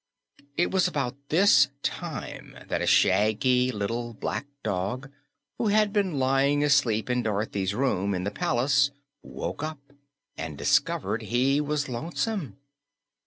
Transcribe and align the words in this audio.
It 0.57 0.71
was 0.71 0.87
about 0.87 1.13
this 1.29 1.67
time 1.83 2.57
that 2.69 2.81
a 2.81 2.87
shaggy 2.87 3.71
little 3.71 4.15
black 4.15 4.47
dog 4.63 5.11
who 5.59 5.67
had 5.67 5.93
been 5.93 6.17
lying 6.17 6.63
asleep 6.63 7.07
in 7.07 7.21
Dorothy's 7.21 7.75
room 7.75 8.15
in 8.15 8.23
the 8.23 8.31
palace 8.31 8.89
woke 9.21 9.61
up 9.61 9.93
and 10.35 10.57
discovered 10.57 11.21
he 11.21 11.61
was 11.61 11.87
lonesome. 11.87 12.57